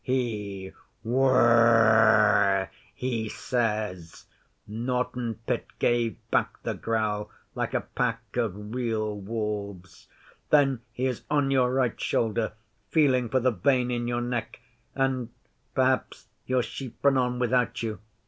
[0.03, 0.73] he
[1.03, 4.25] "Wurr aarh!" he says.'
[4.65, 10.07] (Norton Pit gave back the growl like a pack of real wolves.)
[10.49, 12.53] 'Then he is on your right shoulder
[12.89, 14.59] feeling for the vein in your neck,
[14.95, 15.29] and
[15.75, 17.99] perhaps your sheep run on without you.